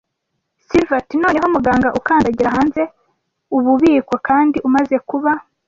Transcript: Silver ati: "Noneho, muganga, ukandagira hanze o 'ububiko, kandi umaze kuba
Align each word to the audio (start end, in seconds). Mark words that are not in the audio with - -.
Silver 0.67 0.97
ati: 1.01 1.15
"Noneho, 1.21 1.47
muganga, 1.55 1.89
ukandagira 1.99 2.55
hanze 2.57 2.81
o 2.89 2.91
'ububiko, 3.55 4.13
kandi 4.27 4.57
umaze 4.67 4.95
kuba 5.09 5.31